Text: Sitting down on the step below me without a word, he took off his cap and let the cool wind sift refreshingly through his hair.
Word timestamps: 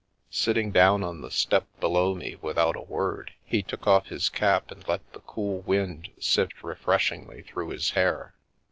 Sitting 0.31 0.71
down 0.71 1.03
on 1.03 1.21
the 1.21 1.29
step 1.29 1.67
below 1.79 2.15
me 2.15 2.35
without 2.41 2.75
a 2.75 2.81
word, 2.81 3.33
he 3.45 3.61
took 3.61 3.85
off 3.85 4.07
his 4.07 4.29
cap 4.29 4.71
and 4.71 4.87
let 4.87 5.13
the 5.13 5.19
cool 5.19 5.59
wind 5.59 6.09
sift 6.19 6.63
refreshingly 6.63 7.43
through 7.43 7.69
his 7.69 7.91
hair. 7.91 8.33